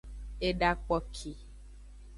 Eda 0.47 0.69
kpoki. 0.81 1.31